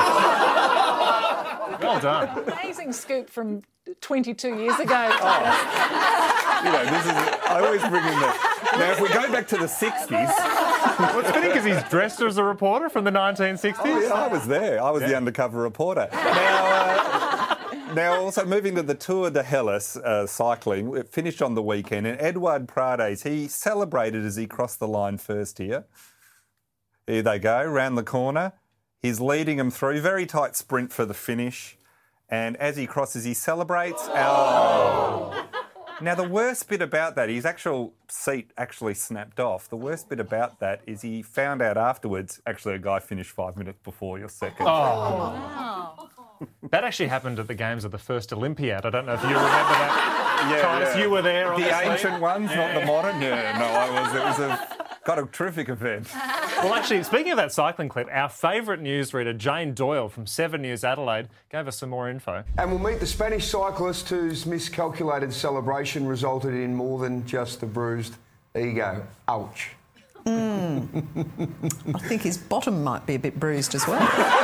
[1.80, 2.44] Well done.
[2.52, 3.62] Amazing scoop from
[4.00, 5.10] 22 years ago.
[5.20, 6.62] Oh.
[6.64, 7.12] you know, this is.
[7.46, 8.78] I always bring in the.
[8.78, 10.63] Now, if we go back to the 60s.
[10.98, 13.74] Well, it's fitting because he's dressed as a reporter from the 1960s.
[13.80, 14.82] Oh, yeah, I was there.
[14.82, 16.08] I was the undercover reporter.
[16.12, 21.54] Now, uh, now, also moving to the Tour de Hellas uh, cycling, it finished on
[21.54, 25.84] the weekend, and Edward Prades, he celebrated as he crossed the line first here.
[27.06, 28.52] Here they go, round the corner.
[29.00, 30.00] He's leading them through.
[30.00, 31.76] Very tight sprint for the finish.
[32.28, 34.08] And as he crosses, he celebrates.
[34.08, 35.46] Oh.
[36.00, 39.68] Now, the worst bit about that, his actual seat actually snapped off.
[39.68, 43.56] The worst bit about that is he found out afterwards, actually, a guy finished five
[43.56, 44.66] minutes before your second.
[44.68, 46.10] Oh.
[46.70, 48.84] That actually happened at the games of the first Olympiad.
[48.84, 50.48] I don't know if you remember that.
[50.50, 51.02] Yeah, Titus, yeah.
[51.02, 51.44] you were there.
[51.46, 51.86] The obviously.
[51.86, 53.22] ancient ones, not the modern.
[53.22, 54.14] Yeah, no, I was.
[54.14, 56.08] It was a got a terrific event.
[56.62, 60.82] Well, actually, speaking of that cycling clip, our favourite newsreader, Jane Doyle from 7 News
[60.82, 62.42] Adelaide, gave us some more info.
[62.56, 67.66] And we'll meet the Spanish cyclist whose miscalculated celebration resulted in more than just a
[67.66, 68.14] bruised
[68.56, 69.06] ego.
[69.28, 69.72] Ouch.
[70.24, 70.86] Mm.
[71.94, 74.00] I think his bottom might be a bit bruised as well.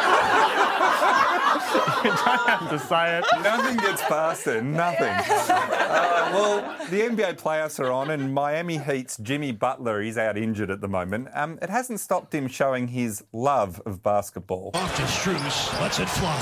[2.04, 3.24] you don't have to say it.
[3.42, 4.62] Nothing gets past it.
[4.62, 5.08] Nothing.
[5.08, 10.70] Uh, well, the NBA playoffs are on, and Miami Heat's Jimmy Butler is out injured
[10.70, 11.28] at the moment.
[11.34, 14.70] Um, it hasn't stopped him showing his love of basketball.
[14.74, 16.36] Off to Strus, lets it fly.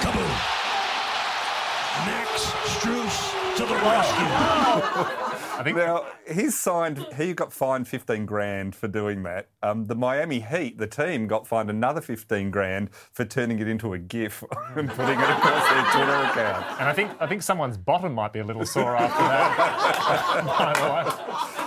[0.00, 0.57] Kaboom.
[3.68, 5.24] Strus to the rescue.
[5.58, 7.04] I think now he's signed.
[7.16, 9.48] He got fined fifteen grand for doing that.
[9.62, 13.92] Um, the Miami Heat, the team, got fined another fifteen grand for turning it into
[13.92, 14.44] a GIF
[14.76, 16.80] and putting it across their Twitter account.
[16.80, 20.44] And I think I think someone's bottom might be a little sore after that.
[20.58, 21.58] By the way.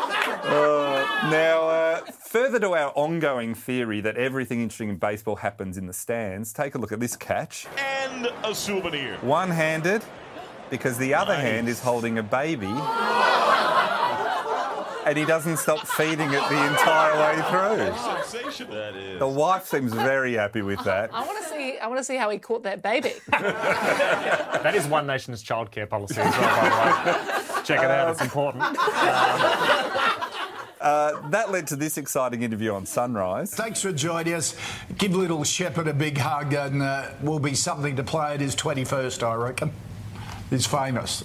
[0.44, 5.86] Uh, now, uh, further to our ongoing theory that everything interesting in baseball happens in
[5.86, 7.68] the stands, take a look at this catch.
[7.78, 9.18] And a souvenir.
[9.18, 10.04] One handed,
[10.72, 12.74] because the other hand is holding a baby.
[15.04, 17.98] And he doesn't stop feeding it the entire way through.
[18.24, 18.70] Sensation.
[18.70, 19.20] That is.
[19.20, 21.10] The wife seems very happy with that.
[21.14, 21.78] I want to see.
[21.80, 23.14] I want to see how he caught that baby.
[24.62, 27.64] That is One Nation's childcare policy as well, by the way.
[27.64, 28.64] Check it out, it's important.
[30.82, 33.54] Uh, that led to this exciting interview on Sunrise.
[33.54, 34.56] Thanks for joining us.
[34.98, 38.56] Give little Shepherd a big hug, and uh, will be something to play at his
[38.56, 39.72] 21st, I reckon.
[40.52, 41.24] He's famous.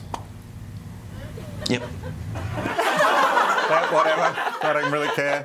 [1.69, 1.83] Yep.
[3.93, 4.35] Whatever.
[4.63, 5.45] I don't really care.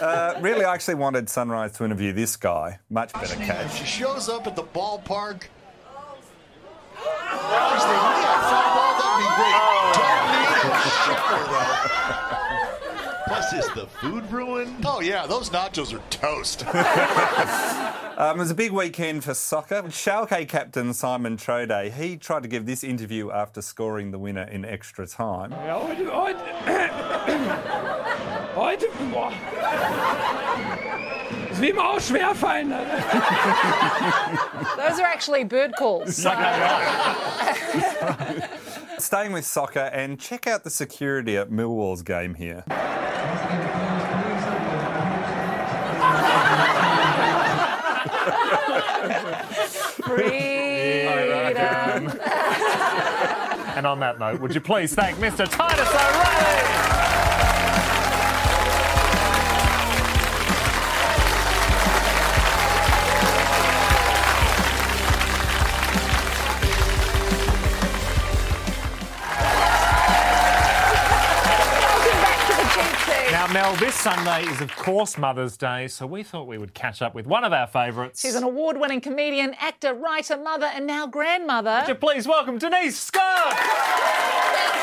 [0.00, 2.80] Uh, really, I actually wanted Sunrise to interview this guy.
[2.90, 3.78] Much better catch.
[3.78, 5.42] She shows up at the ballpark.
[5.42, 5.48] She's
[7.84, 9.58] thinking, yeah, foul ball, that'd be great.
[9.94, 12.43] Don't need a shower, though.
[13.34, 14.84] Plus, is the food ruined?
[14.86, 16.64] Oh, yeah, those nachos are toast.
[18.16, 19.82] Um, it was a big weekend for soccer.
[19.88, 24.64] Schalke captain Simon Terodde, he tried to give this interview after scoring the winner in
[24.64, 25.50] extra time.
[25.50, 26.38] Ja, heute, heute,
[28.54, 29.32] heute, boah.
[31.50, 32.68] Es wird mir auch schwerfallen.
[32.68, 32.84] ne?
[34.76, 36.24] Those are actually bird calls.
[38.98, 42.64] Staying with soccer and check out the security at Millwall's game here.
[50.04, 52.12] Freedom.
[53.76, 55.48] And on that note, would you please thank Mr.
[55.50, 56.93] Titus O'Reily?
[73.44, 77.02] Now, Mel, this Sunday is, of course, Mother's Day, so we thought we would catch
[77.02, 78.22] up with one of our favourites.
[78.22, 81.80] She's an award-winning comedian, actor, writer, mother, and now grandmother.
[81.80, 83.52] Would you please welcome Denise Scott?
[83.52, 84.80] Thank you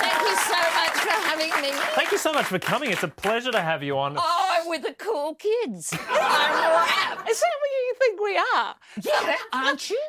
[0.00, 1.68] Thank you so much for having me.
[1.94, 2.90] Thank you so much for coming.
[2.90, 4.16] It's a pleasure to have you on.
[4.16, 5.92] Oh, I'm with the cool kids.
[5.92, 7.28] I'm.
[7.28, 8.76] Is that what you think we are?
[9.02, 10.00] Yeah, aren't you?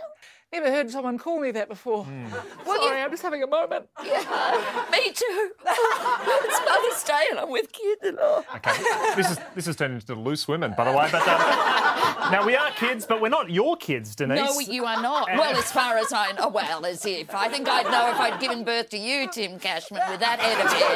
[0.52, 2.08] Never heard someone call me that before.
[2.66, 3.88] Well, Sorry, you- I'm just having a moment.
[4.04, 5.52] Yeah, me too.
[5.66, 8.44] it's Mother's Day and I'm with kids and all.
[8.56, 8.74] Okay,
[9.16, 11.08] this is this is turned into loose women, by the way.
[11.12, 14.38] But um, now we are kids, but we're not your kids, Denise.
[14.40, 15.28] No, you are not.
[15.30, 17.34] Well, as far as I know, well, as if.
[17.34, 20.66] I think I'd know if I'd given birth to you, Tim Cashman, with that head
[20.66, 20.96] of hair.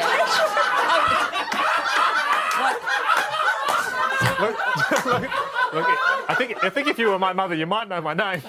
[4.40, 4.56] look,
[5.06, 5.22] look,
[5.74, 5.86] look,
[6.28, 8.42] I think I think if you were my mother, you might know my name.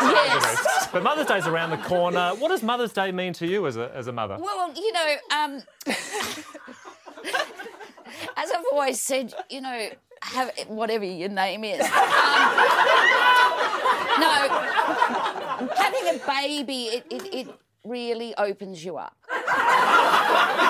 [0.00, 0.88] Yes.
[0.92, 2.30] But Mother's Day's around the corner.
[2.38, 4.38] What does Mother's Day mean to you as a as a mother?
[4.40, 5.62] Well, you know, um,
[8.36, 9.90] as I've always said, you know,
[10.22, 11.80] have whatever your name is.
[11.80, 11.90] Um,
[14.18, 14.48] no,
[15.76, 17.48] having a baby, it, it, it
[17.84, 19.17] really opens you up.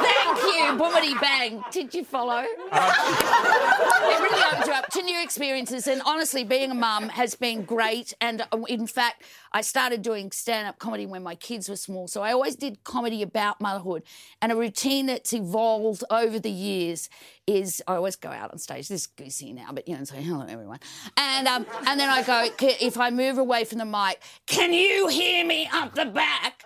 [0.03, 1.65] Thank you, boomity bang.
[1.71, 2.45] Did you follow?
[2.45, 5.87] it really opens you up to new experiences.
[5.87, 8.15] And honestly, being a mum has been great.
[8.21, 12.09] And uh, in fact, I started doing stand up comedy when my kids were small.
[12.09, 14.03] So I always did comedy about motherhood.
[14.43, 17.09] And a routine that's evolved over the years
[17.47, 18.89] is I always go out on stage.
[18.89, 20.81] This is goosey now, but you know, say hello, everyone.
[21.17, 25.09] And, um, and then I go, if I move away from the mic, can you
[25.09, 26.63] hear me up the back?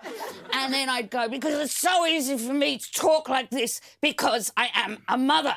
[0.51, 4.51] And then I'd go, because it's so easy for me to talk like this because
[4.55, 5.55] I am a mother.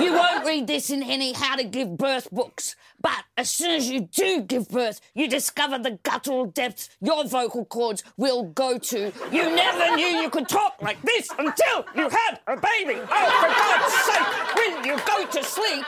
[0.00, 2.76] You won't read this in any how to give birth books.
[3.00, 7.64] But as soon as you do give birth, you discover the guttural depths your vocal
[7.64, 9.12] cords will go to.
[9.30, 13.00] You never knew you could talk like this until you had a baby.
[13.10, 15.84] Oh, for God's sake, when you go to sleep.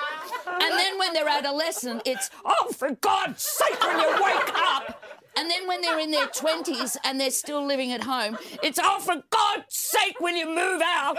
[0.47, 5.20] And then when they're adolescent, it's, oh, for God's sake, when you wake up.
[5.41, 9.01] And then when they're in their 20s and they're still living at home, it's, oh,
[9.01, 11.17] for God's sake, when you move out.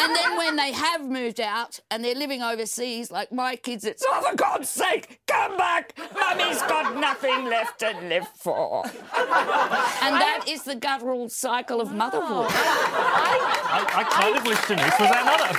[0.00, 4.04] And then when they have moved out and they're living overseas, like my kids, it's,
[4.04, 5.96] oh, for God's sake, come back.
[6.12, 8.82] Mummy's got nothing left to live for.
[8.86, 12.48] And that is the guttural cycle of motherhood.
[12.50, 15.56] I, I kind of wish Denise was our mother.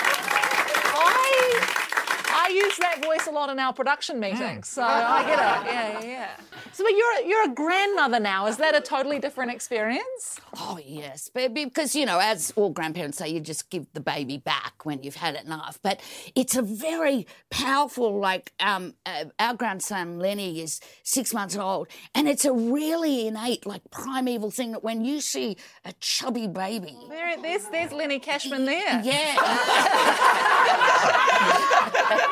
[0.94, 1.81] I, I
[2.52, 5.42] use that voice a lot in our production meetings, so I get it.
[5.72, 6.30] Yeah, yeah, yeah.
[6.74, 8.48] So, but you're you're a grandmother now.
[8.48, 10.40] Is that a totally different experience?
[10.58, 11.30] Oh, yes.
[11.34, 15.04] But because, you know, as all grandparents say, you just give the baby back when
[15.04, 15.80] you've had enough.
[15.82, 16.02] But
[16.36, 22.28] it's a very powerful, like, um, uh, our grandson Lenny is six months old, and
[22.28, 26.98] it's a really innate, like, primeval thing that when you see a chubby baby.
[27.10, 29.02] There, there's there's Lenny Cashman there.
[29.04, 29.38] Yeah.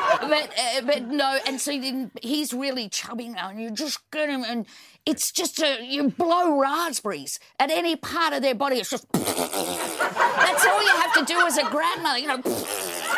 [0.20, 4.28] but uh, but no, and so then he's really chubby now, and you just get
[4.28, 4.66] him, and
[5.06, 8.76] it's just a you blow raspberries at any part of their body.
[8.76, 12.42] It's just that's all you have to do as a grandmother, you know,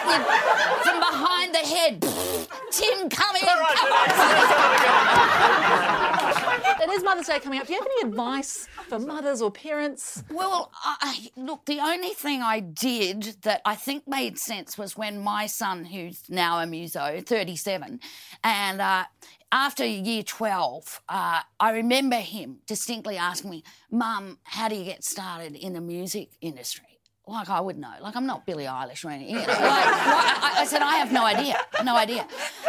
[0.07, 0.25] you-
[0.83, 2.01] from behind the head.
[2.71, 5.13] Tim, come in, come on.
[6.83, 7.67] It is Mother's Day coming up.
[7.67, 10.23] Do you have any advice for mothers or parents?
[10.31, 15.21] Well, I, look, the only thing I did that I think made sense was when
[15.21, 18.01] my son, who's now a muso, 37,
[18.43, 19.05] and uh,
[19.53, 25.05] after year 12, uh, I remember him distinctly asking me, Mum, how do you get
[25.05, 26.92] started in the music industry?
[27.33, 27.93] Like I would know.
[28.01, 29.37] Like I'm not Billie Eilish or anything.
[29.37, 31.59] You know, like, I, I said, I have no idea.
[31.83, 32.27] No idea.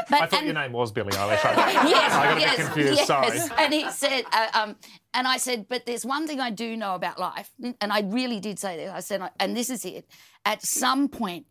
[0.10, 1.46] But, I thought and- your name was Billie Eilish.
[1.46, 2.98] I, yes, I got a yes, bit confused.
[2.98, 3.08] yes.
[3.08, 3.40] Sorry.
[3.58, 4.76] And he said, uh, um,
[5.14, 8.40] and I said, but there's one thing I do know about life, and I really
[8.40, 8.90] did say this.
[8.92, 10.08] I said, and this is it.
[10.46, 11.46] At some point,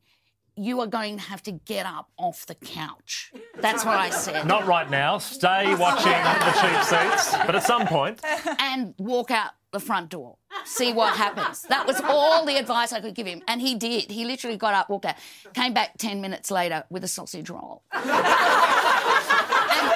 [0.56, 3.32] you are going to have to get up off the couch.
[3.58, 4.46] That's what I said.
[4.46, 5.18] Not right now.
[5.18, 7.32] Stay watching the cheap seats.
[7.46, 8.20] But at some point,
[8.58, 10.36] and walk out the front door.
[10.64, 11.62] See what happens.
[11.62, 13.42] That was all the advice I could give him.
[13.48, 14.10] And he did.
[14.10, 15.16] He literally got up, walked out,
[15.54, 17.82] came back 10 minutes later with a sausage roll.
[17.92, 19.90] And-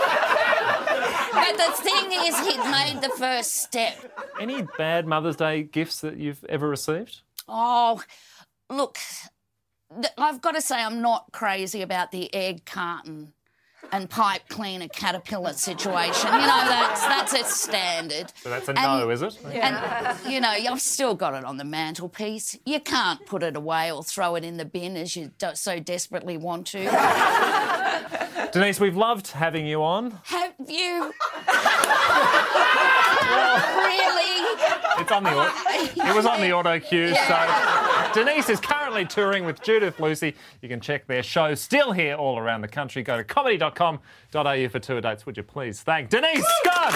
[1.33, 3.95] but the thing is, he'd made the first step.
[4.41, 7.21] any bad Mother's Day gifts that you've ever received?
[7.47, 8.03] Oh,
[8.71, 8.99] look,
[9.95, 13.33] th- I've got to say, I'm not crazy about the egg carton
[13.93, 16.27] and pipe cleaner caterpillar situation.
[16.33, 18.33] You know, that's that's a standard.
[18.43, 19.39] So that's a And- no, is it?
[19.45, 22.59] And, you know, I've still got it on the mantelpiece.
[22.65, 25.79] You can't put it away or throw it in the bin as you do- so
[25.79, 26.85] desperately want to.
[28.53, 30.19] Denise, we've loved having you on.
[30.25, 31.13] Have you?
[33.27, 34.47] really?
[34.99, 35.31] It's on the
[36.09, 37.15] it was on the auto cue.
[37.15, 40.35] So Denise is currently touring with Judith Lucy.
[40.63, 43.03] You can check their show still here all around the country.
[43.03, 45.27] Go to comedy.com.au for tour dates.
[45.27, 46.93] Would you please thank Denise Scott?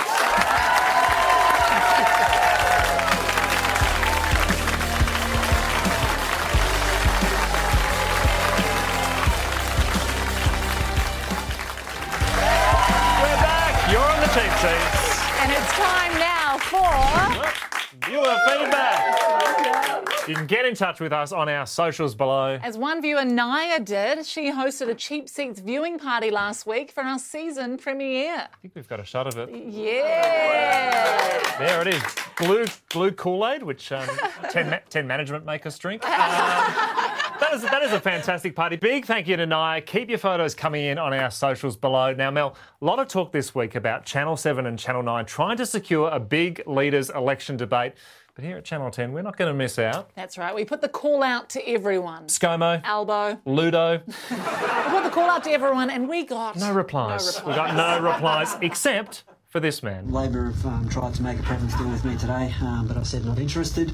[13.21, 13.93] We're back.
[13.93, 15.21] You're on the cheap seats.
[15.43, 17.70] And it's time now for.
[18.07, 20.29] Viewer feedback.
[20.29, 22.59] You can get in touch with us on our socials below.
[22.63, 27.03] As one viewer, Naya, did, she hosted a cheap seats viewing party last week for
[27.03, 28.49] our season premiere.
[28.53, 29.51] I think we've got a shot of it.
[29.67, 31.59] Yeah.
[31.59, 32.03] There it is.
[32.39, 34.09] Blue blue Kool-Aid, which um,
[34.51, 36.07] 10, ma- 10 management make us drink.
[36.09, 36.13] Um,
[37.51, 38.77] that, is, that is a fantastic party.
[38.77, 39.81] Big thank you to Naya.
[39.81, 42.15] Keep your photos coming in on our socials below.
[42.15, 45.57] Now, Mel, a lot of talk this week about Channel 7 and Channel 9 trying
[45.57, 47.95] to secure a big leaders election debate.
[48.35, 50.15] But here at Channel 10, we're not going to miss out.
[50.15, 50.55] That's right.
[50.55, 52.27] We put the call out to everyone.
[52.27, 53.41] ScoMo, Albo.
[53.45, 57.41] Ludo, We put the call out to everyone, and we got no replies.
[57.41, 60.13] No We got no replies except for this man.
[60.13, 63.09] Labor have um, tried to make a preference deal with me today, um, but I've
[63.09, 63.93] said not interested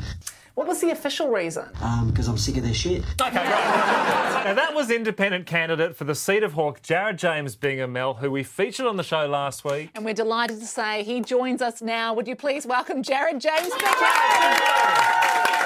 [0.57, 1.69] What was the official reason?
[1.83, 3.05] Um, because I'm sick of their shit.
[3.21, 4.43] Okay, right.
[4.43, 8.31] now that was independent candidate for the seat of Hawke, Jared James Bingham Mel, who
[8.31, 9.91] we featured on the show last week.
[9.95, 12.15] And we're delighted to say he joins us now.
[12.15, 15.66] Would you please welcome Jared James Bingham?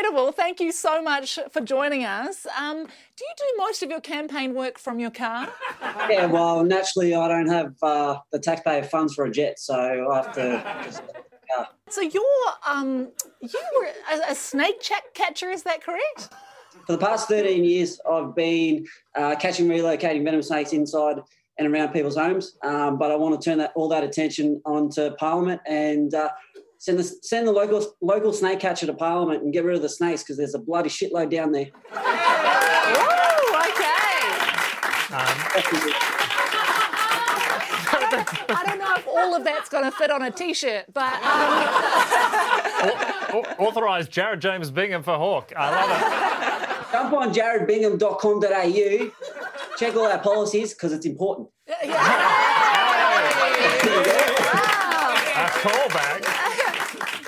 [0.00, 0.32] Incredible.
[0.32, 2.46] Thank you so much for joining us.
[2.58, 5.48] Um, do you do most of your campaign work from your car?
[6.08, 10.16] Yeah, well, naturally, I don't have uh, the taxpayer funds for a jet, so I
[10.16, 11.02] have to just.
[11.56, 12.22] Uh, So you're
[12.66, 13.10] um,
[13.42, 16.30] you were a, a snake ch- catcher, is that correct?
[16.86, 21.16] for the past 13 years, I've been uh, catching, relocating venom snakes inside
[21.58, 22.56] and around people's homes.
[22.64, 26.30] Um, but I want to turn that all that attention onto Parliament and uh,
[26.80, 29.88] send the send the local local snake catcher to Parliament and get rid of the
[29.88, 31.66] snakes because there's a bloody shitload down there.
[31.66, 32.00] Ooh, okay.
[38.52, 41.62] I don't know if all of that's going to fit on a t-shirt, but um,
[43.34, 45.52] Au- Authorised Jared James Bingham for Hawke.
[45.56, 46.92] I love it.
[46.92, 49.10] Jump on jaredbingham.com.au,
[49.76, 51.48] check all our policies because it's important.
[55.40, 56.20] A callback.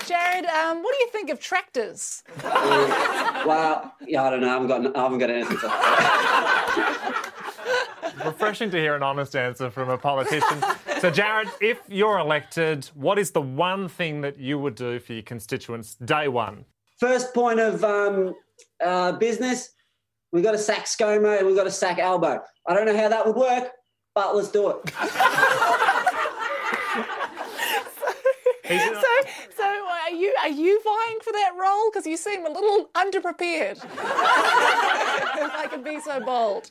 [0.07, 2.23] Jared, um, what do you think of tractors?
[2.45, 4.49] well, yeah, I don't know.
[4.49, 5.59] I haven't got, I haven't got anything
[8.23, 10.63] to Refreshing to hear an honest answer from a politician.
[11.01, 15.15] so, Jared, if you're elected, what is the one thing that you would do for
[15.15, 16.65] your constituents day one?
[16.99, 18.35] First point of um,
[18.85, 19.71] uh, business,
[20.31, 22.41] we've got to sack ScoMo and we've got to sack Albo.
[22.67, 23.71] I don't know how that would work,
[24.15, 24.77] but let's do it.
[28.69, 28.93] so, so are
[30.13, 31.91] you are you vying for that role?
[31.91, 33.77] Because you seem a little underprepared.
[33.85, 36.71] if I could be so bold.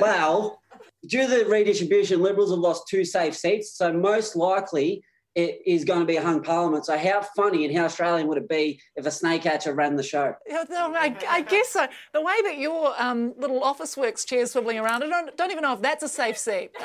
[0.00, 0.60] Well,
[1.06, 5.84] due to the redistribution, Liberals have lost two safe seats, so most likely it is
[5.84, 6.86] going to be a hung parliament.
[6.86, 10.02] So how funny and how Australian would it be if a snake catcher ran the
[10.02, 10.34] show?
[10.50, 11.86] I, I guess so.
[12.12, 15.62] The way that your um, little office works chair swiveling around, I don't, don't even
[15.62, 16.70] know if that's a safe seat.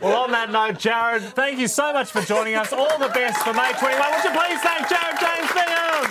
[0.00, 2.72] Well, on that note, Jared, thank you so much for joining us.
[2.72, 3.98] All the best for May 21.
[3.98, 6.06] Would you please thank Jared James Bingham?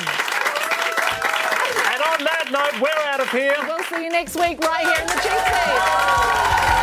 [1.94, 3.56] And on that note, we're out of here.
[3.68, 6.75] We'll see you next week right here in the Cheap Seat.